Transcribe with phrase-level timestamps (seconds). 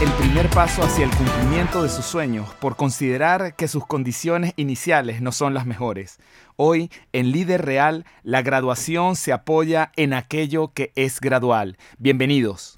[0.00, 5.20] el primer paso hacia el cumplimiento de sus sueños por considerar que sus condiciones iniciales
[5.20, 6.18] no son las mejores.
[6.54, 11.78] Hoy, en Líder Real, la graduación se apoya en aquello que es gradual.
[11.98, 12.74] Bienvenidos.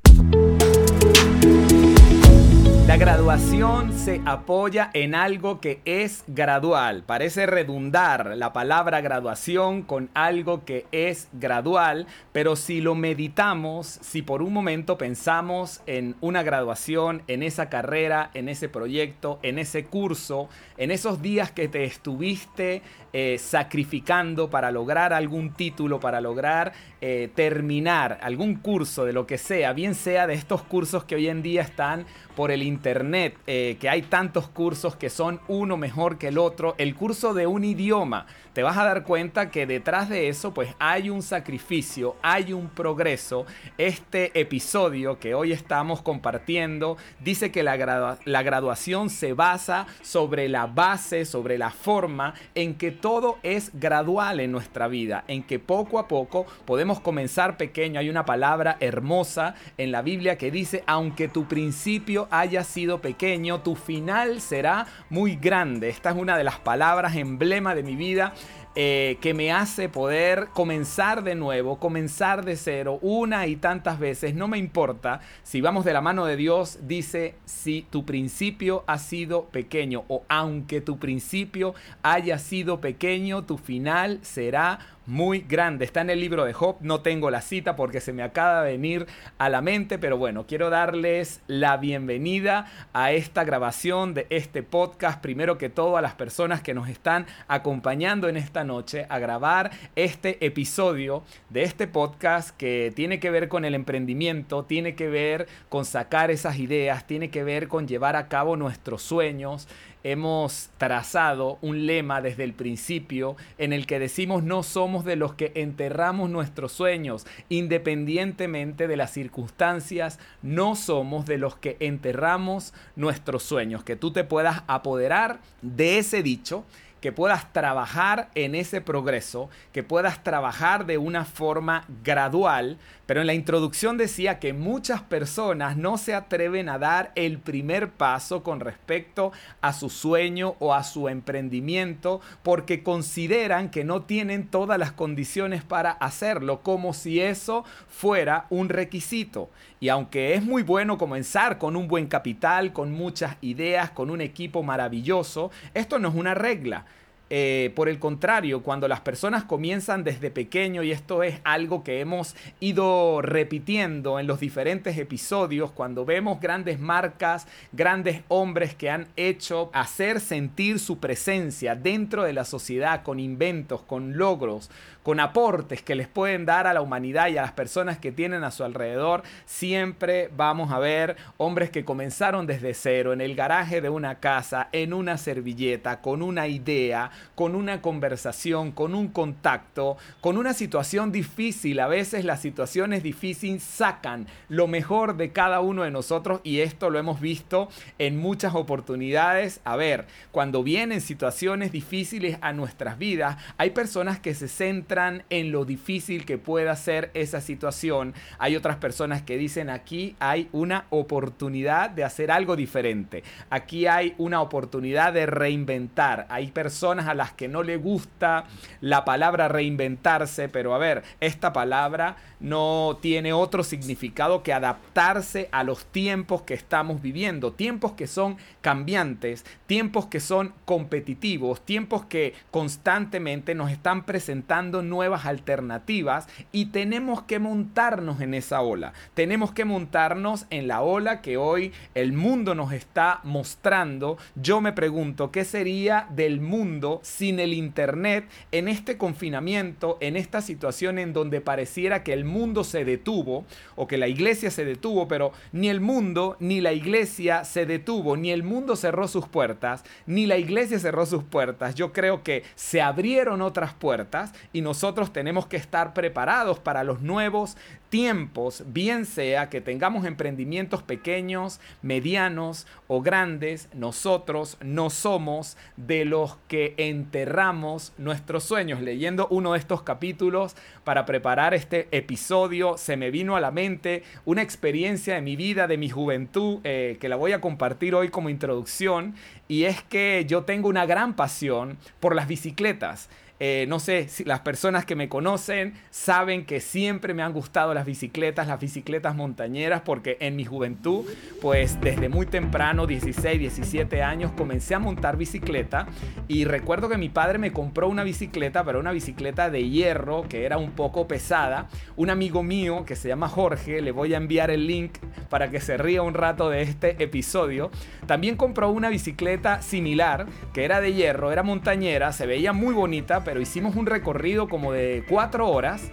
[2.90, 7.04] La graduación se apoya en algo que es gradual.
[7.06, 14.22] Parece redundar la palabra graduación con algo que es gradual, pero si lo meditamos, si
[14.22, 19.84] por un momento pensamos en una graduación, en esa carrera, en ese proyecto, en ese
[19.84, 22.82] curso, en esos días que te estuviste
[23.12, 29.38] eh, sacrificando para lograr algún título, para lograr eh, terminar algún curso de lo que
[29.38, 33.76] sea, bien sea de estos cursos que hoy en día están por el internet, eh,
[33.80, 37.64] que hay tantos cursos que son uno mejor que el otro, el curso de un
[37.64, 42.52] idioma, te vas a dar cuenta que detrás de eso pues hay un sacrificio, hay
[42.52, 43.46] un progreso.
[43.78, 50.66] Este episodio que hoy estamos compartiendo dice que la, la graduación se basa sobre la
[50.66, 55.98] base, sobre la forma en que todo es gradual en nuestra vida, en que poco
[55.98, 58.00] a poco podemos comenzar pequeño.
[58.00, 63.60] Hay una palabra hermosa en la Biblia que dice, aunque tu principio haya sido pequeño,
[63.60, 65.88] tu final será muy grande.
[65.88, 68.32] Esta es una de las palabras emblema de mi vida
[68.76, 74.36] eh, que me hace poder comenzar de nuevo, comenzar de cero una y tantas veces.
[74.36, 78.98] No me importa si vamos de la mano de Dios, dice, si tu principio ha
[78.98, 84.78] sido pequeño o aunque tu principio haya sido pequeño, tu final será
[85.10, 85.84] muy grande.
[85.84, 88.72] Está en el libro de Job, no tengo la cita porque se me acaba de
[88.72, 89.06] venir
[89.38, 95.20] a la mente, pero bueno, quiero darles la bienvenida a esta grabación de este podcast.
[95.20, 99.72] Primero que todo a las personas que nos están acompañando en esta noche a grabar
[99.96, 105.48] este episodio de este podcast que tiene que ver con el emprendimiento, tiene que ver
[105.68, 109.66] con sacar esas ideas, tiene que ver con llevar a cabo nuestros sueños
[110.04, 115.34] hemos trazado un lema desde el principio en el que decimos no somos de los
[115.34, 123.42] que enterramos nuestros sueños, independientemente de las circunstancias, no somos de los que enterramos nuestros
[123.42, 126.64] sueños, que tú te puedas apoderar de ese dicho
[127.00, 133.26] que puedas trabajar en ese progreso, que puedas trabajar de una forma gradual, pero en
[133.26, 138.60] la introducción decía que muchas personas no se atreven a dar el primer paso con
[138.60, 144.92] respecto a su sueño o a su emprendimiento porque consideran que no tienen todas las
[144.92, 149.50] condiciones para hacerlo, como si eso fuera un requisito.
[149.80, 154.20] Y aunque es muy bueno comenzar con un buen capital, con muchas ideas, con un
[154.20, 156.84] equipo maravilloso, esto no es una regla.
[157.32, 162.00] Eh, por el contrario, cuando las personas comienzan desde pequeño, y esto es algo que
[162.00, 169.06] hemos ido repitiendo en los diferentes episodios, cuando vemos grandes marcas, grandes hombres que han
[169.14, 174.68] hecho hacer sentir su presencia dentro de la sociedad con inventos, con logros,
[175.02, 178.44] con aportes que les pueden dar a la humanidad y a las personas que tienen
[178.44, 183.80] a su alrededor, siempre vamos a ver hombres que comenzaron desde cero, en el garaje
[183.80, 189.96] de una casa, en una servilleta, con una idea, con una conversación, con un contacto,
[190.20, 191.80] con una situación difícil.
[191.80, 196.90] A veces las situaciones difíciles sacan lo mejor de cada uno de nosotros y esto
[196.90, 197.68] lo hemos visto
[197.98, 199.60] en muchas oportunidades.
[199.64, 204.48] A ver, cuando vienen situaciones difíciles a nuestras vidas, hay personas que se
[204.90, 208.12] en lo difícil que pueda ser esa situación.
[208.38, 213.22] Hay otras personas que dicen aquí hay una oportunidad de hacer algo diferente.
[213.50, 216.26] Aquí hay una oportunidad de reinventar.
[216.28, 218.46] Hay personas a las que no le gusta
[218.80, 225.62] la palabra reinventarse, pero a ver, esta palabra no tiene otro significado que adaptarse a
[225.62, 232.34] los tiempos que estamos viviendo, tiempos que son cambiantes, tiempos que son competitivos, tiempos que
[232.50, 239.64] constantemente nos están presentando nuevas alternativas y tenemos que montarnos en esa ola, tenemos que
[239.64, 244.18] montarnos en la ola que hoy el mundo nos está mostrando.
[244.34, 250.40] Yo me pregunto, ¿qué sería del mundo sin el Internet en este confinamiento, en esta
[250.40, 253.44] situación en donde pareciera que el mundo se detuvo
[253.76, 258.16] o que la iglesia se detuvo, pero ni el mundo ni la iglesia se detuvo,
[258.16, 261.74] ni el mundo cerró sus puertas, ni la iglesia cerró sus puertas.
[261.74, 267.02] Yo creo que se abrieron otras puertas y nosotros tenemos que estar preparados para los
[267.02, 267.56] nuevos
[267.90, 276.36] tiempos, bien sea que tengamos emprendimientos pequeños, medianos o grandes, nosotros no somos de los
[276.48, 278.80] que enterramos nuestros sueños.
[278.80, 284.04] Leyendo uno de estos capítulos para preparar este episodio, se me vino a la mente
[284.24, 288.08] una experiencia de mi vida, de mi juventud, eh, que la voy a compartir hoy
[288.08, 289.14] como introducción.
[289.48, 293.10] Y es que yo tengo una gran pasión por las bicicletas.
[293.42, 297.72] Eh, no sé si las personas que me conocen saben que siempre me han gustado
[297.72, 301.06] las bicicletas, las bicicletas montañeras, porque en mi juventud,
[301.40, 305.86] pues desde muy temprano, 16, 17 años, comencé a montar bicicleta
[306.28, 310.44] y recuerdo que mi padre me compró una bicicleta, pero una bicicleta de hierro que
[310.44, 311.68] era un poco pesada.
[311.96, 314.98] Un amigo mío que se llama Jorge, le voy a enviar el link
[315.30, 317.70] para que se ría un rato de este episodio,
[318.06, 323.24] también compró una bicicleta similar que era de hierro, era montañera, se veía muy bonita,
[323.30, 325.92] pero hicimos un recorrido como de cuatro horas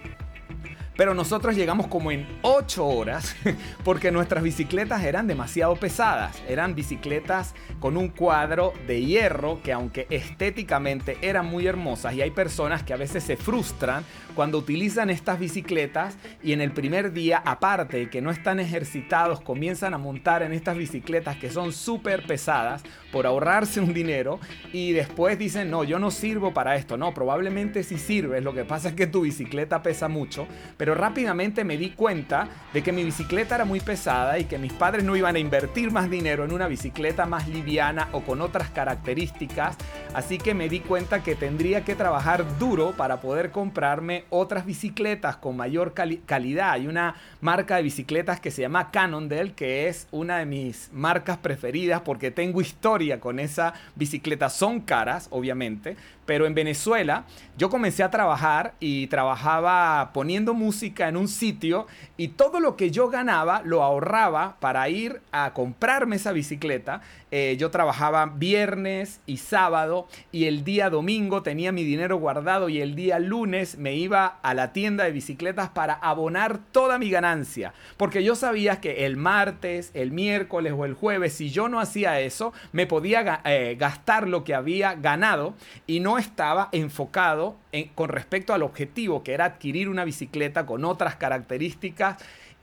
[0.97, 3.35] pero nosotros llegamos como en 8 horas
[3.83, 6.41] porque nuestras bicicletas eran demasiado pesadas.
[6.47, 12.31] Eran bicicletas con un cuadro de hierro que aunque estéticamente eran muy hermosas y hay
[12.31, 14.03] personas que a veces se frustran
[14.35, 19.93] cuando utilizan estas bicicletas y en el primer día, aparte que no están ejercitados, comienzan
[19.93, 24.39] a montar en estas bicicletas que son súper pesadas por ahorrarse un dinero
[24.73, 26.97] y después dicen, no, yo no sirvo para esto.
[26.97, 30.47] No, probablemente sí sirves, lo que pasa es que tu bicicleta pesa mucho,
[30.77, 34.73] pero rápidamente me di cuenta de que mi bicicleta era muy pesada y que mis
[34.73, 38.69] padres no iban a invertir más dinero en una bicicleta más liviana o con otras
[38.69, 39.77] características,
[40.13, 45.37] así que me di cuenta que tendría que trabajar duro para poder comprarme otras bicicletas
[45.37, 46.71] con mayor calidad.
[46.71, 51.37] Hay una marca de bicicletas que se llama Cannondale, que es una de mis marcas
[51.37, 54.49] preferidas porque tengo historia con esa bicicleta.
[54.49, 55.97] Son caras, obviamente,
[56.27, 57.25] pero en Venezuela
[57.57, 61.87] yo comencé a trabajar y trabajaba poniendo música en un sitio
[62.17, 67.01] y todo lo que yo ganaba lo ahorraba para ir a comprarme esa bicicleta.
[67.31, 72.79] Eh, yo trabajaba viernes y sábado y el día domingo tenía mi dinero guardado y
[72.79, 77.73] el día lunes me iba a la tienda de bicicletas para abonar toda mi ganancia.
[77.97, 82.19] Porque yo sabía que el martes, el miércoles o el jueves, si yo no hacía
[82.19, 87.57] eso, me podía eh, gastar lo que había ganado y no estaba enfocado
[87.95, 92.17] con respecto al objetivo, que era adquirir una bicicleta con otras características.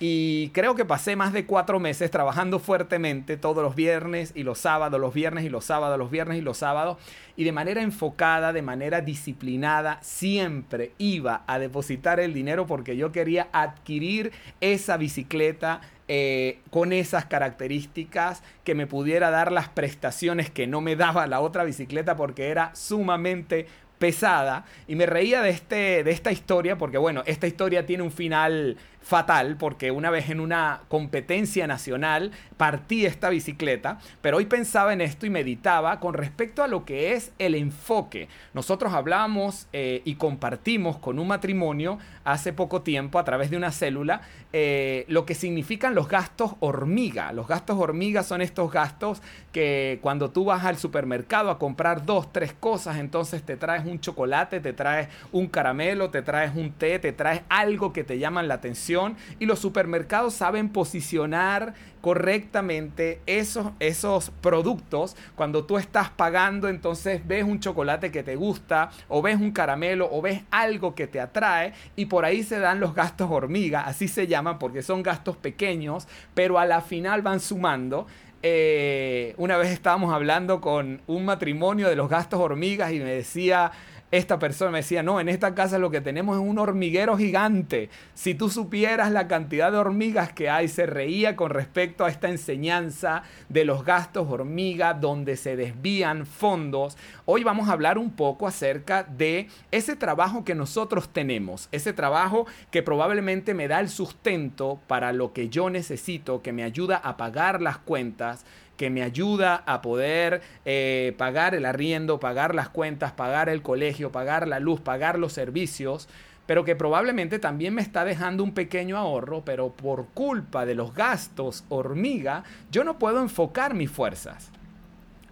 [0.06, 4.58] Y creo que pasé más de cuatro meses trabajando fuertemente todos los viernes y los
[4.58, 6.98] sábados, los viernes y los sábados, los viernes y los sábados.
[7.36, 13.12] Y de manera enfocada, de manera disciplinada, siempre iba a depositar el dinero porque yo
[13.12, 20.66] quería adquirir esa bicicleta eh, con esas características, que me pudiera dar las prestaciones que
[20.66, 23.68] no me daba la otra bicicleta porque era sumamente
[23.98, 28.10] pesada y me reía de, este, de esta historia porque bueno, esta historia tiene un
[28.10, 34.94] final fatal porque una vez en una competencia nacional partí esta bicicleta, pero hoy pensaba
[34.94, 38.28] en esto y meditaba con respecto a lo que es el enfoque.
[38.54, 43.72] Nosotros hablamos eh, y compartimos con un matrimonio hace poco tiempo a través de una
[43.72, 44.22] célula
[44.52, 47.32] eh, lo que significan los gastos hormiga.
[47.32, 49.20] Los gastos hormiga son estos gastos
[49.52, 54.00] que cuando tú vas al supermercado a comprar dos, tres cosas, entonces te traes un
[54.00, 58.42] chocolate, te traes un caramelo, te traes un té, te traes algo que te llama
[58.42, 58.94] la atención
[59.38, 65.17] y los supermercados saben posicionar correctamente esos, esos productos.
[65.35, 70.08] Cuando tú estás pagando entonces ves un chocolate que te gusta o ves un caramelo
[70.12, 74.06] o ves algo que te atrae y por ahí se dan los gastos hormiga así
[74.06, 78.06] se llaman porque son gastos pequeños pero a la final van sumando.
[78.46, 83.72] Eh, una vez estábamos hablando con un matrimonio de los gastos hormigas y me decía
[84.11, 87.91] esta persona me decía, no, en esta casa lo que tenemos es un hormiguero gigante.
[88.15, 92.29] Si tú supieras la cantidad de hormigas que hay, se reía con respecto a esta
[92.29, 96.96] enseñanza de los gastos hormiga, donde se desvían fondos.
[97.25, 102.46] Hoy vamos a hablar un poco acerca de ese trabajo que nosotros tenemos, ese trabajo
[102.70, 107.17] que probablemente me da el sustento para lo que yo necesito, que me ayuda a
[107.17, 108.44] pagar las cuentas,
[108.76, 114.10] que me ayuda a poder eh, pagar el arriendo, pagar las cuentas, pagar el colegio,
[114.12, 116.08] pagar la luz, pagar los servicios,
[116.46, 120.94] pero que probablemente también me está dejando un pequeño ahorro, pero por culpa de los
[120.94, 124.50] gastos hormiga, yo no puedo enfocar mis fuerzas.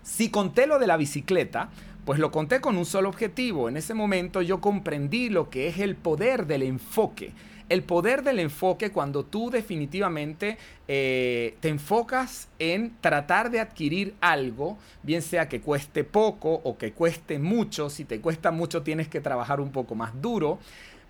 [0.03, 1.69] Si conté lo de la bicicleta,
[2.05, 3.69] pues lo conté con un solo objetivo.
[3.69, 7.33] En ese momento yo comprendí lo que es el poder del enfoque
[7.69, 14.79] el poder del enfoque cuando tú definitivamente eh, te enfocas en tratar de adquirir algo,
[15.03, 19.21] bien sea que cueste poco o que cueste mucho, si te cuesta mucho tienes que
[19.21, 20.59] trabajar un poco más duro,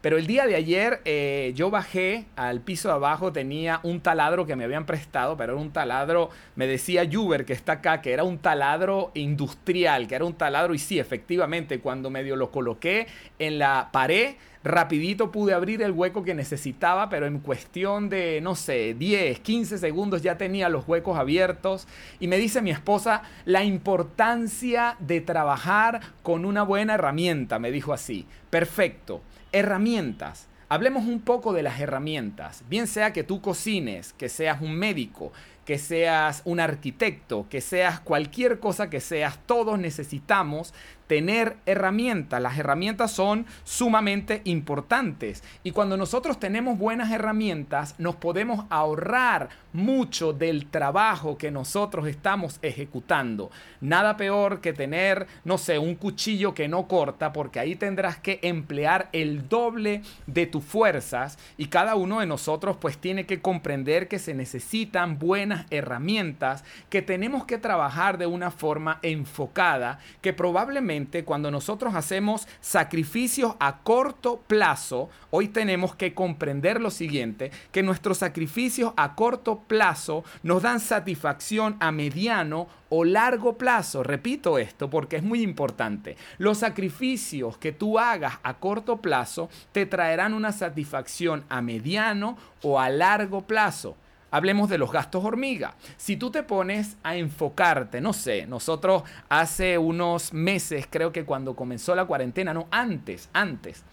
[0.03, 4.47] Pero el día de ayer eh, yo bajé al piso de abajo, tenía un taladro
[4.47, 8.13] que me habían prestado, pero era un taladro, me decía Juber que está acá, que
[8.13, 13.07] era un taladro industrial, que era un taladro y sí, efectivamente, cuando medio lo coloqué
[13.39, 18.55] en la pared, rapidito pude abrir el hueco que necesitaba, pero en cuestión de, no
[18.55, 21.87] sé, 10, 15 segundos ya tenía los huecos abiertos.
[22.21, 27.93] Y me dice mi esposa la importancia de trabajar con una buena herramienta, me dijo
[27.93, 28.27] así.
[28.51, 29.23] Perfecto.
[29.53, 30.49] Herramientas.
[30.69, 32.65] Hablemos un poco de las herramientas.
[32.71, 35.31] Bien sea que tú cocines, que seas un médico,
[35.65, 40.75] que seas un arquitecto, que seas cualquier cosa que seas, todos necesitamos
[41.13, 42.41] tener herramientas.
[42.41, 50.33] Las herramientas son sumamente importantes y cuando nosotros tenemos buenas herramientas nos podemos ahorrar mucho
[50.33, 53.51] del trabajo que nosotros estamos ejecutando.
[53.83, 58.39] Nada peor que tener, no sé, un cuchillo que no corta porque ahí tendrás que
[58.43, 64.09] emplear el doble de tus fuerzas y cada uno de nosotros pues tiene que comprender
[64.09, 71.25] que se necesitan buenas herramientas, que tenemos que trabajar de una forma enfocada, que probablemente
[71.25, 78.19] cuando nosotros hacemos sacrificios a corto plazo, hoy tenemos que comprender lo siguiente, que nuestros
[78.19, 84.03] sacrificios a corto plazo nos dan satisfacción a mediano o largo plazo.
[84.03, 86.17] Repito esto porque es muy importante.
[86.37, 92.79] Los sacrificios que tú hagas a corto plazo te traerán una satisfacción a mediano o
[92.79, 93.97] a largo plazo.
[94.33, 95.75] Hablemos de los gastos hormiga.
[95.97, 101.55] Si tú te pones a enfocarte, no sé, nosotros hace unos meses, creo que cuando
[101.55, 103.85] comenzó la cuarentena, no, antes, antes,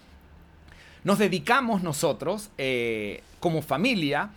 [1.04, 4.30] nos dedicamos nosotros eh, como familia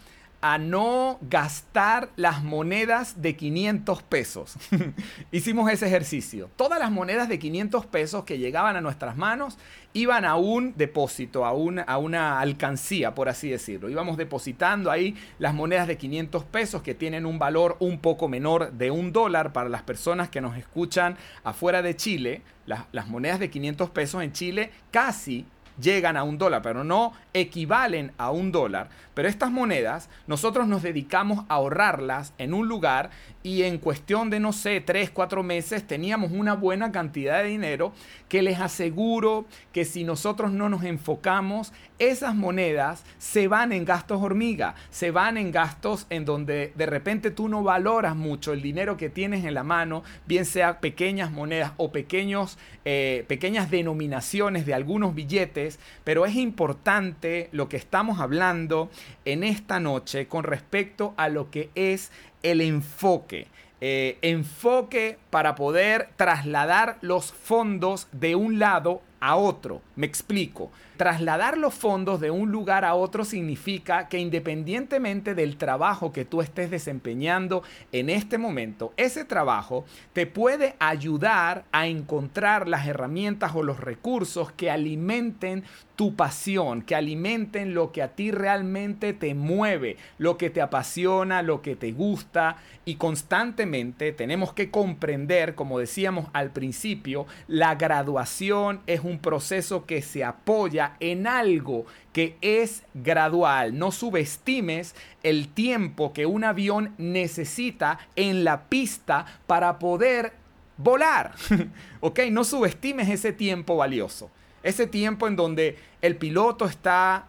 [0.44, 4.58] a no gastar las monedas de 500 pesos.
[5.32, 6.50] Hicimos ese ejercicio.
[6.58, 9.58] Todas las monedas de 500 pesos que llegaban a nuestras manos
[9.94, 13.90] iban a un depósito, a, a una alcancía, por así decirlo.
[13.90, 18.74] Íbamos depositando ahí las monedas de 500 pesos que tienen un valor un poco menor
[18.74, 22.42] de un dólar para las personas que nos escuchan afuera de Chile.
[22.66, 25.46] Las, las monedas de 500 pesos en Chile casi
[25.82, 28.90] llegan a un dólar, pero no equivalen a un dólar.
[29.14, 33.12] Pero estas monedas nosotros nos dedicamos a ahorrarlas en un lugar
[33.44, 37.94] y en cuestión de, no sé, tres, cuatro meses teníamos una buena cantidad de dinero
[38.30, 41.74] que les aseguro que si nosotros no nos enfocamos,
[42.10, 47.32] esas monedas se van en gastos hormiga, se van en gastos en donde de repente
[47.32, 51.74] tú no valoras mucho el dinero que tienes en la mano, bien sea pequeñas monedas
[51.78, 58.90] o pequeños, eh, pequeñas denominaciones de algunos billetes, pero es importante lo que estamos hablando
[59.26, 62.12] en esta noche con respecto a lo que es
[62.44, 63.48] el enfoque.
[63.86, 69.82] Eh, enfoque para poder trasladar los fondos de un lado a otro.
[69.96, 70.70] Me explico.
[70.98, 76.42] Trasladar los fondos de un lugar a otro significa que independientemente del trabajo que tú
[76.42, 83.64] estés desempeñando en este momento, ese trabajo te puede ayudar a encontrar las herramientas o
[83.64, 85.64] los recursos que alimenten
[85.96, 91.42] tu pasión, que alimenten lo que a ti realmente te mueve, lo que te apasiona,
[91.42, 98.82] lo que te gusta y constantemente tenemos que comprender, como decíamos al principio, la graduación
[98.88, 103.78] es un proceso que se apoya en algo que es gradual.
[103.78, 110.34] No subestimes el tiempo que un avión necesita en la pista para poder
[110.78, 111.36] volar.
[112.02, 112.22] ¿Ok?
[112.32, 114.32] No subestimes ese tiempo valioso.
[114.64, 117.28] Ese tiempo en donde el piloto está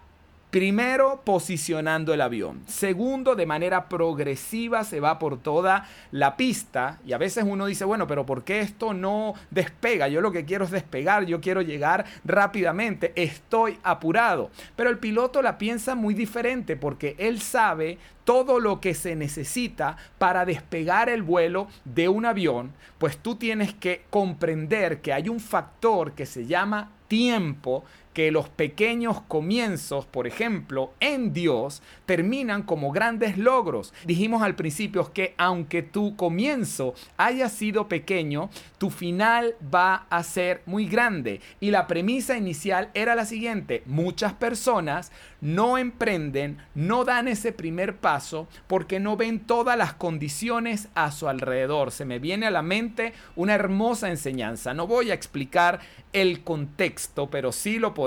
[0.55, 2.63] Primero, posicionando el avión.
[2.69, 7.01] Segundo, de manera progresiva se va por toda la pista.
[7.05, 10.07] Y a veces uno dice, bueno, pero ¿por qué esto no despega?
[10.07, 14.53] Yo lo que quiero es despegar, yo quiero llegar rápidamente, estoy apurado.
[14.77, 19.97] Pero el piloto la piensa muy diferente porque él sabe todo lo que se necesita
[20.19, 25.41] para despegar el vuelo de un avión, pues tú tienes que comprender que hay un
[25.41, 32.93] factor que se llama tiempo que los pequeños comienzos, por ejemplo, en Dios, terminan como
[32.93, 33.93] grandes logros.
[34.07, 40.63] Dijimos al principio que aunque tu comienzo haya sido pequeño, tu final va a ser
[40.65, 41.41] muy grande.
[41.61, 47.97] Y la premisa inicial era la siguiente, muchas personas no emprenden, no dan ese primer
[47.97, 51.91] paso porque no ven todas las condiciones a su alrededor.
[51.91, 54.73] Se me viene a la mente una hermosa enseñanza.
[54.73, 55.81] No voy a explicar
[56.15, 58.04] el contexto, pero sí lo podemos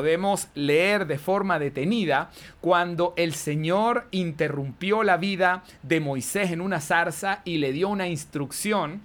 [0.55, 7.41] leer de forma detenida cuando el Señor interrumpió la vida de Moisés en una zarza
[7.45, 9.01] y le dio una instrucción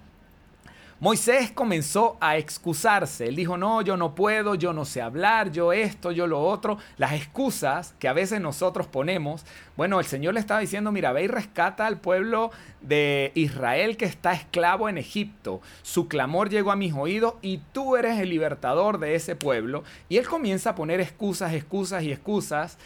[1.03, 3.27] Moisés comenzó a excusarse.
[3.27, 6.79] Él dijo, no, yo no puedo, yo no sé hablar, yo esto, yo lo otro.
[6.97, 9.45] Las excusas que a veces nosotros ponemos.
[9.77, 14.05] Bueno, el Señor le estaba diciendo, mira, ve y rescata al pueblo de Israel que
[14.05, 15.61] está esclavo en Egipto.
[15.83, 19.83] Su clamor llegó a mis oídos y tú eres el libertador de ese pueblo.
[20.09, 22.79] Y él comienza a poner excusas, excusas y excusas.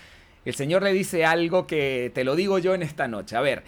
[0.46, 3.36] El Señor le dice algo que te lo digo yo en esta noche.
[3.36, 3.62] A ver,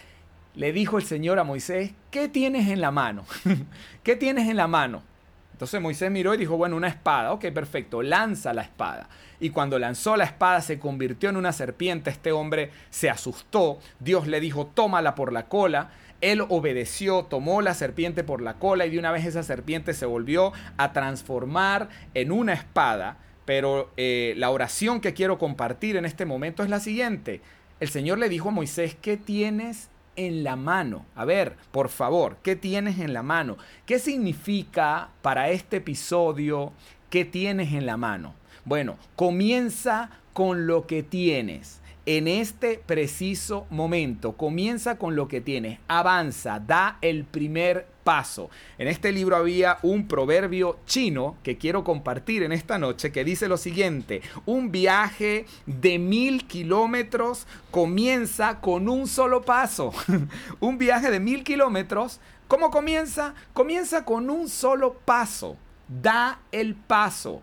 [0.58, 3.24] le dijo el Señor a Moisés, ¿qué tienes en la mano?
[4.02, 5.04] ¿Qué tienes en la mano?
[5.52, 7.32] Entonces Moisés miró y dijo, bueno, una espada.
[7.32, 9.08] Ok, perfecto, lanza la espada.
[9.38, 12.10] Y cuando lanzó la espada se convirtió en una serpiente.
[12.10, 13.78] Este hombre se asustó.
[14.00, 15.92] Dios le dijo, tómala por la cola.
[16.20, 20.06] Él obedeció, tomó la serpiente por la cola y de una vez esa serpiente se
[20.06, 23.18] volvió a transformar en una espada.
[23.44, 27.42] Pero eh, la oración que quiero compartir en este momento es la siguiente.
[27.78, 29.88] El Señor le dijo a Moisés, ¿qué tienes
[30.18, 31.06] en la mano?
[31.14, 33.56] A ver, por favor, ¿qué tienes en la mano?
[33.86, 36.72] ¿Qué significa para este episodio
[37.08, 38.34] qué tienes en la mano?
[38.64, 44.32] Bueno, comienza con lo que tienes en este preciso momento.
[44.32, 48.48] Comienza con lo que tienes, avanza, da el primer paso.
[48.78, 53.46] En este libro había un proverbio chino que quiero compartir en esta noche que dice
[53.46, 59.92] lo siguiente, un viaje de mil kilómetros comienza con un solo paso.
[60.60, 63.34] un viaje de mil kilómetros, ¿cómo comienza?
[63.52, 65.58] Comienza con un solo paso.
[65.88, 67.42] Da el paso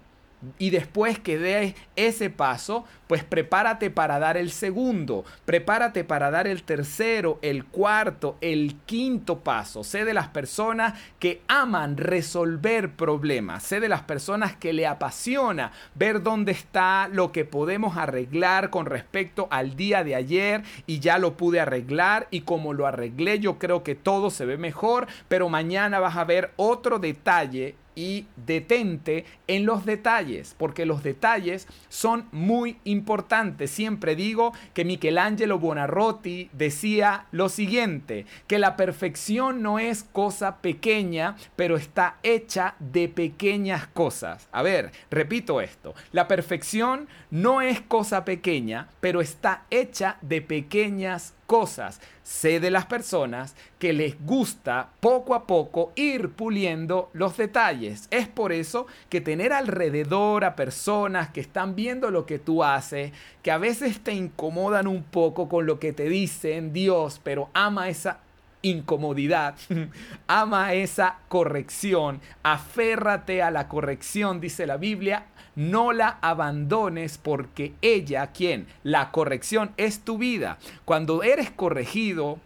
[0.58, 6.48] y después que des ese paso, pues prepárate para dar el segundo, prepárate para dar
[6.48, 9.84] el tercero, el cuarto, el quinto paso.
[9.84, 15.72] Sé de las personas que aman resolver problemas, sé de las personas que le apasiona
[15.94, 21.18] ver dónde está lo que podemos arreglar con respecto al día de ayer y ya
[21.18, 25.50] lo pude arreglar y como lo arreglé yo creo que todo se ve mejor, pero
[25.50, 32.28] mañana vas a ver otro detalle y detente en los detalles, porque los detalles son
[32.32, 33.72] muy importantes.
[33.72, 41.36] Siempre digo que Michelangelo Buonarroti decía lo siguiente, que la perfección no es cosa pequeña,
[41.56, 44.48] pero está hecha de pequeñas cosas.
[44.52, 51.31] A ver, repito esto, la perfección no es cosa pequeña, pero está hecha de pequeñas
[51.31, 51.45] cosas.
[52.24, 58.08] Sé de las personas que les gusta poco a poco ir puliendo los detalles.
[58.10, 63.12] Es por eso que tener alrededor a personas que están viendo lo que tú haces,
[63.44, 67.90] que a veces te incomodan un poco con lo que te dicen Dios, pero ama
[67.90, 68.20] esa
[68.64, 69.55] incomodidad,
[70.27, 78.27] ama esa corrección, aférrate a la corrección, dice la Biblia, no la abandones porque ella,
[78.27, 80.57] quien, la corrección es tu vida.
[80.85, 82.39] Cuando eres corregido,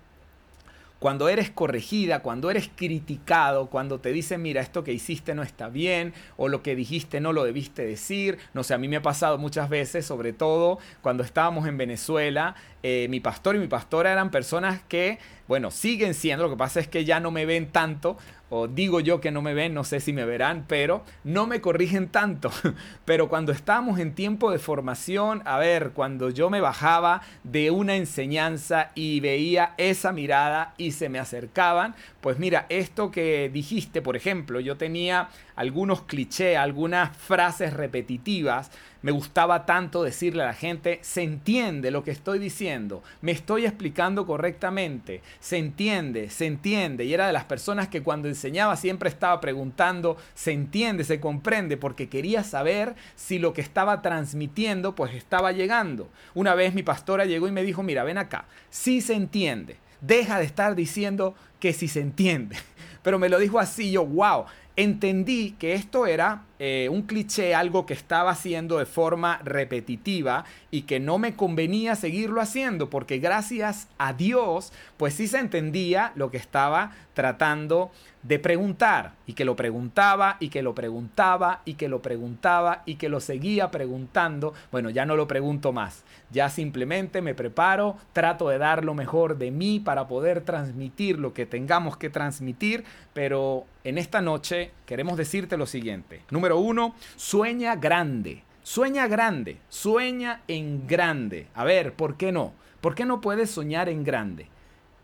[1.00, 5.70] cuando eres corregida, cuando eres criticado, cuando te dicen, mira, esto que hiciste no está
[5.70, 8.38] bien, o lo que dijiste no lo debiste decir.
[8.54, 12.56] No sé, a mí me ha pasado muchas veces, sobre todo cuando estábamos en Venezuela,
[12.84, 16.80] eh, mi pastor y mi pastora eran personas que, bueno, siguen siendo, lo que pasa
[16.80, 18.18] es que ya no me ven tanto,
[18.50, 21.62] o digo yo que no me ven, no sé si me verán, pero no me
[21.62, 22.52] corrigen tanto.
[23.06, 27.96] Pero cuando estábamos en tiempo de formación, a ver, cuando yo me bajaba de una
[27.96, 34.16] enseñanza y veía esa mirada y se me acercaban, pues mira, esto que dijiste, por
[34.16, 41.00] ejemplo, yo tenía algunos clichés, algunas frases repetitivas, me gustaba tanto decirle a la gente,
[41.02, 47.06] se entiende lo que estoy diciendo, me estoy explicando correctamente, se entiende, se entiende.
[47.06, 51.78] Y era de las personas que cuando enseñaba siempre estaba preguntando, se entiende, se comprende,
[51.78, 56.10] porque quería saber si lo que estaba transmitiendo pues estaba llegando.
[56.34, 60.40] Una vez mi pastora llegó y me dijo, mira, ven acá, sí se entiende, deja
[60.40, 62.58] de estar diciendo que sí se entiende.
[63.02, 67.86] Pero me lo dijo así, yo, wow, entendí que esto era eh, un cliché, algo
[67.86, 73.88] que estaba haciendo de forma repetitiva y que no me convenía seguirlo haciendo porque gracias
[73.98, 77.92] a Dios pues sí se entendía lo que estaba tratando
[78.24, 82.96] de preguntar y que lo preguntaba y que lo preguntaba y que lo preguntaba y
[82.96, 84.54] que lo seguía preguntando.
[84.72, 89.38] Bueno, ya no lo pregunto más, ya simplemente me preparo, trato de dar lo mejor
[89.38, 95.18] de mí para poder transmitir lo que tengamos que transmitir, pero en esta noche queremos
[95.18, 96.22] decirte lo siguiente.
[96.30, 98.44] Número uno, sueña grande.
[98.64, 101.48] Sueña grande, sueña en grande.
[101.56, 102.54] A ver, ¿por qué no?
[102.82, 104.48] ¿Por qué no puedes soñar en grande?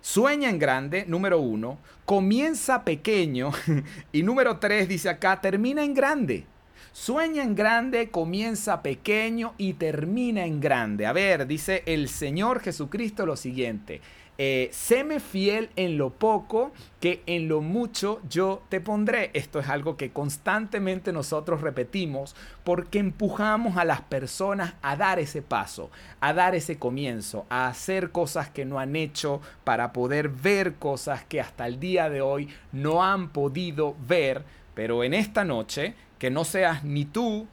[0.01, 1.79] Sueña en grande, número uno.
[2.05, 3.51] Comienza pequeño.
[4.12, 6.45] y número tres dice acá, termina en grande.
[6.91, 11.08] Sueña en grande, comienza pequeño y termina en grande.
[11.08, 13.99] A ver, dice el Señor Jesucristo lo siguiente.
[14.37, 19.31] Eh, séme fiel en lo poco, que en lo mucho yo te pondré.
[19.33, 25.41] Esto es algo que constantemente nosotros repetimos porque empujamos a las personas a dar ese
[25.41, 30.75] paso, a dar ese comienzo, a hacer cosas que no han hecho para poder ver
[30.75, 34.43] cosas que hasta el día de hoy no han podido ver.
[34.73, 37.47] Pero en esta noche, que no seas ni tú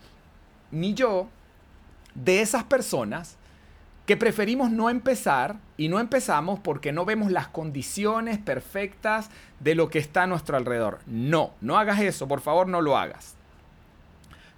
[0.72, 1.28] ni yo
[2.14, 3.36] de esas personas
[4.06, 9.90] que preferimos no empezar y no empezamos porque no vemos las condiciones perfectas de lo
[9.90, 11.00] que está a nuestro alrededor.
[11.06, 13.36] No, no hagas eso, por favor no lo hagas.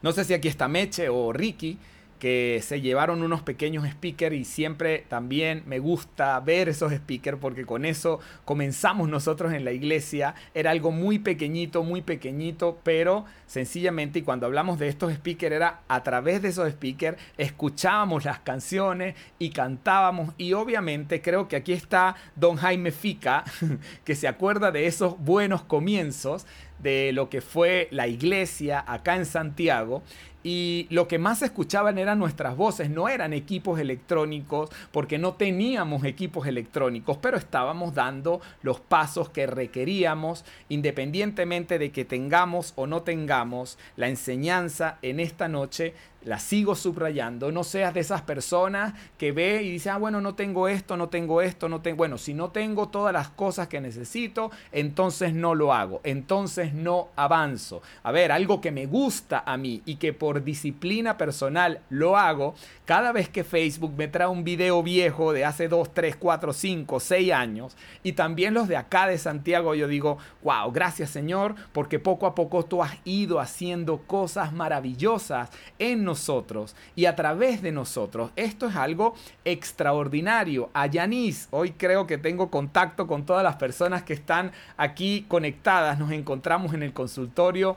[0.02, 1.78] No sé si aquí está Meche o Ricky,
[2.24, 7.66] que se llevaron unos pequeños speakers y siempre también me gusta ver esos speakers porque
[7.66, 10.34] con eso comenzamos nosotros en la iglesia.
[10.54, 15.80] Era algo muy pequeñito, muy pequeñito, pero sencillamente y cuando hablamos de estos speakers era
[15.86, 21.74] a través de esos speakers escuchábamos las canciones y cantábamos y obviamente creo que aquí
[21.74, 23.44] está don Jaime Fica
[24.04, 26.46] que se acuerda de esos buenos comienzos
[26.78, 30.02] de lo que fue la iglesia acá en Santiago
[30.44, 36.04] y lo que más escuchaban eran nuestras voces, no eran equipos electrónicos, porque no teníamos
[36.04, 43.02] equipos electrónicos, pero estábamos dando los pasos que requeríamos, independientemente de que tengamos o no
[43.02, 49.32] tengamos la enseñanza en esta noche la sigo subrayando, no seas de esas personas que
[49.32, 52.34] ve y dice, ah, bueno, no tengo esto, no tengo esto, no tengo, bueno, si
[52.34, 57.82] no tengo todas las cosas que necesito, entonces no lo hago, entonces no avanzo.
[58.02, 62.54] A ver, algo que me gusta a mí y que por disciplina personal lo hago,
[62.86, 67.00] cada vez que Facebook me trae un video viejo de hace 2, 3, 4, 5,
[67.00, 71.98] 6 años, y también los de acá de Santiago, yo digo, wow, gracias Señor, porque
[71.98, 77.60] poco a poco tú has ido haciendo cosas maravillosas en nosotros nosotros y a través
[77.60, 78.30] de nosotros.
[78.36, 80.70] Esto es algo extraordinario.
[80.72, 85.98] A Yanis, hoy creo que tengo contacto con todas las personas que están aquí conectadas.
[85.98, 87.76] Nos encontramos en el consultorio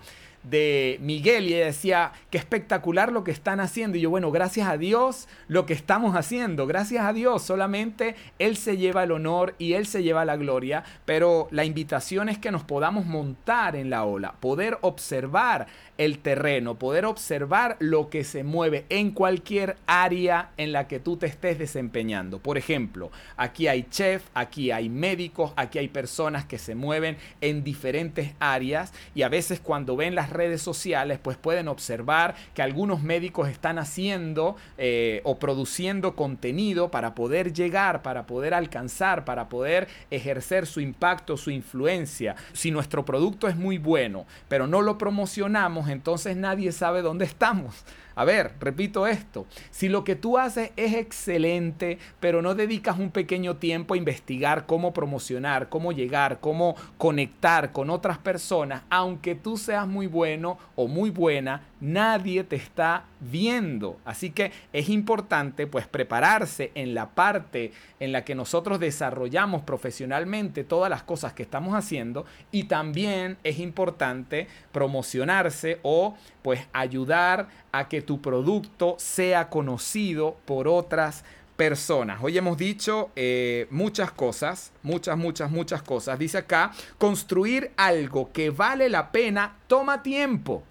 [0.49, 3.97] de Miguel y ella decía, qué espectacular lo que están haciendo.
[3.97, 8.55] Y yo, bueno, gracias a Dios lo que estamos haciendo, gracias a Dios, solamente Él
[8.55, 12.51] se lleva el honor y Él se lleva la gloria, pero la invitación es que
[12.51, 18.43] nos podamos montar en la ola, poder observar el terreno, poder observar lo que se
[18.43, 22.39] mueve en cualquier área en la que tú te estés desempeñando.
[22.39, 27.63] Por ejemplo, aquí hay chef, aquí hay médicos, aquí hay personas que se mueven en
[27.63, 33.01] diferentes áreas y a veces cuando ven las redes sociales pues pueden observar que algunos
[33.01, 39.87] médicos están haciendo eh, o produciendo contenido para poder llegar, para poder alcanzar, para poder
[40.11, 42.35] ejercer su impacto, su influencia.
[42.53, 47.83] Si nuestro producto es muy bueno, pero no lo promocionamos, entonces nadie sabe dónde estamos.
[48.17, 53.11] A ver, repito esto, si lo que tú haces es excelente, pero no dedicas un
[53.11, 59.55] pequeño tiempo a investigar cómo promocionar, cómo llegar, cómo conectar con otras personas, aunque tú
[59.55, 63.97] seas muy bueno o muy buena, nadie te está viendo.
[64.03, 70.63] Así que es importante pues prepararse en la parte en la que nosotros desarrollamos profesionalmente
[70.63, 77.87] todas las cosas que estamos haciendo y también es importante promocionarse o pues ayudar a
[77.87, 81.23] que tu producto sea conocido por otras
[81.55, 82.19] personas.
[82.21, 86.17] Hoy hemos dicho eh, muchas cosas, muchas, muchas, muchas cosas.
[86.17, 90.63] Dice acá, construir algo que vale la pena toma tiempo.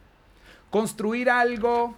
[0.70, 1.94] Construir algo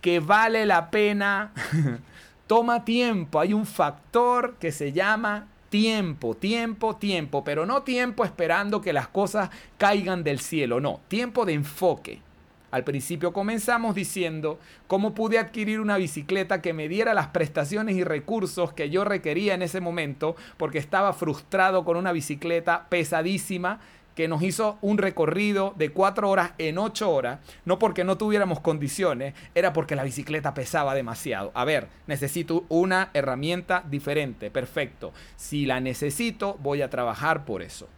[0.00, 1.52] que vale la pena
[2.46, 3.40] toma tiempo.
[3.40, 9.08] Hay un factor que se llama tiempo, tiempo, tiempo, pero no tiempo esperando que las
[9.08, 12.25] cosas caigan del cielo, no, tiempo de enfoque.
[12.70, 18.04] Al principio comenzamos diciendo cómo pude adquirir una bicicleta que me diera las prestaciones y
[18.04, 23.80] recursos que yo requería en ese momento porque estaba frustrado con una bicicleta pesadísima
[24.16, 28.60] que nos hizo un recorrido de cuatro horas en ocho horas, no porque no tuviéramos
[28.60, 31.52] condiciones, era porque la bicicleta pesaba demasiado.
[31.54, 35.12] A ver, necesito una herramienta diferente, perfecto.
[35.36, 37.88] Si la necesito, voy a trabajar por eso.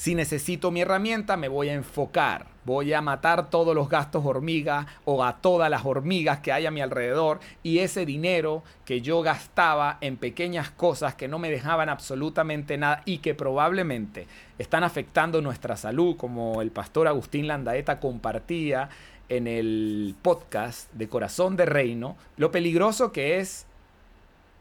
[0.00, 2.46] Si necesito mi herramienta, me voy a enfocar.
[2.64, 6.70] Voy a matar todos los gastos hormigas o a todas las hormigas que hay a
[6.70, 11.90] mi alrededor y ese dinero que yo gastaba en pequeñas cosas que no me dejaban
[11.90, 14.26] absolutamente nada y que probablemente
[14.58, 18.88] están afectando nuestra salud, como el pastor Agustín Landaeta compartía
[19.28, 23.66] en el podcast de Corazón de Reino, lo peligroso que es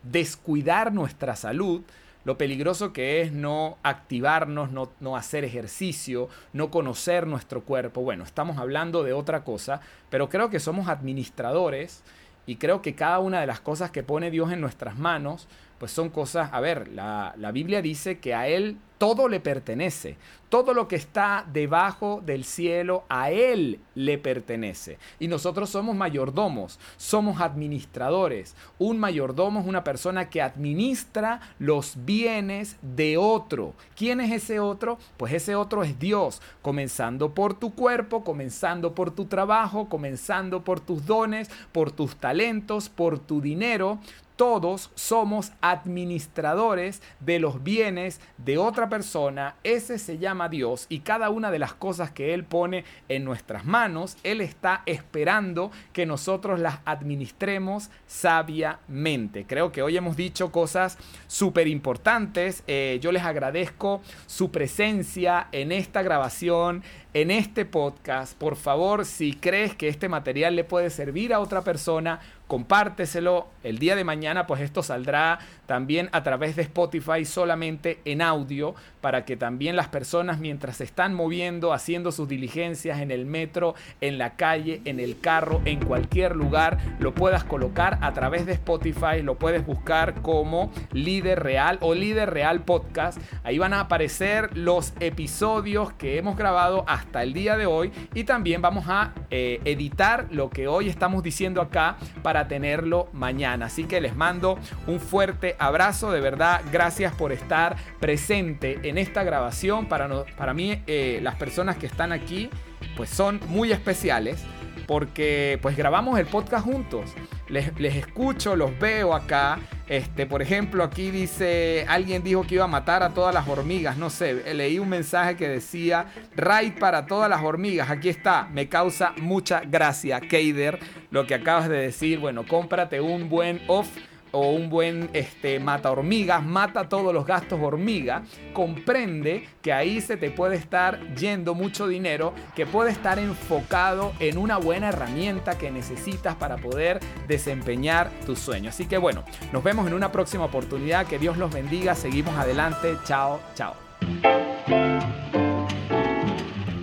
[0.04, 1.82] descuidar nuestra salud
[2.26, 8.02] lo peligroso que es no activarnos, no, hacer ejercicio, no conocer nuestro cuerpo.
[8.02, 12.04] Bueno, estamos hablando de otra cosa, pero creo que somos administradores
[12.46, 15.48] y creo que cada una de las cosas que pone Dios en nuestras manos,
[15.80, 20.18] pues son cosas, a ver, la, la Biblia dice que a Él todo le pertenece.
[20.50, 24.98] Todo lo que está debajo del cielo a Él le pertenece.
[25.20, 28.56] Y nosotros somos mayordomos, somos administradores.
[28.78, 33.74] Un mayordomo es una persona que administra los bienes de otro.
[33.96, 34.98] ¿Quién es ese otro?
[35.18, 40.80] Pues ese otro es Dios, comenzando por tu cuerpo, comenzando por tu trabajo, comenzando por
[40.80, 44.00] tus dones, por tus talentos, por tu dinero
[44.40, 49.58] todos somos administradores de los bienes de otra persona.
[49.66, 53.66] Ese se llama Dios y cada una de las cosas que Él pone en nuestras
[53.66, 59.44] manos, Él está esperando que nosotros las administremos sabiamente.
[59.46, 60.98] Creo que hoy hemos dicho cosas
[61.28, 62.64] súper importantes.
[62.68, 66.82] Eh, yo les agradezco su presencia en esta grabación
[67.14, 68.38] en este podcast.
[68.38, 73.48] Por favor, si crees que este material le puede servir a otra persona, compárteselo.
[73.64, 78.74] El día de mañana, pues esto saldrá también a través de Spotify solamente en audio
[79.02, 83.76] para que también las personas mientras se están moviendo, haciendo sus diligencias en el metro,
[84.02, 88.54] en la calle, en el carro, en cualquier lugar, lo puedas colocar a través de
[88.54, 93.20] Spotify, lo puedes buscar como líder real o líder real podcast.
[93.44, 98.24] Ahí van a aparecer los episodios que hemos grabado hasta el día de hoy y
[98.24, 103.68] también vamos a eh, editar lo que hoy estamos diciendo acá para tenerlo mañana.
[103.68, 104.58] Así que les mando
[104.88, 109.88] un fuerte abrazo, de verdad, gracias por estar presente en esta grabación.
[109.88, 112.50] Para, para mí, eh, las personas que están aquí,
[112.96, 114.46] pues son muy especiales
[114.90, 117.12] porque pues grabamos el podcast juntos.
[117.48, 119.60] Les, les, escucho, los veo acá.
[119.88, 123.98] Este, por ejemplo, aquí dice, alguien dijo que iba a matar a todas las hormigas.
[123.98, 127.92] No sé, leí un mensaje que decía, raid para todas las hormigas.
[127.92, 130.80] Aquí está, me causa mucha gracia, Keider,
[131.12, 132.18] lo que acabas de decir.
[132.18, 133.88] Bueno, cómprate un buen off
[134.32, 140.18] o un buen este, mata hormigas, mata todos los gastos hormiga, comprende que ahí se
[140.18, 145.72] te puede estar yendo mucho dinero, que puede estar enfocado en una buena herramienta que
[145.72, 148.70] necesitas para poder desempeñar tu sueño.
[148.70, 152.96] Así que bueno, nos vemos en una próxima oportunidad, que Dios los bendiga, seguimos adelante,
[153.06, 153.76] chao, chao.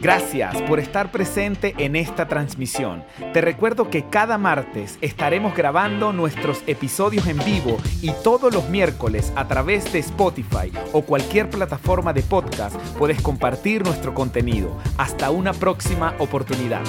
[0.07, 3.03] Gracias por estar presente en esta transmisión.
[3.33, 9.33] Te recuerdo que cada martes estaremos grabando nuestros episodios en vivo y todos los miércoles
[9.35, 14.81] a través de Spotify o cualquier plataforma de podcast puedes compartir nuestro contenido.
[14.97, 16.85] Hasta una próxima oportunidad.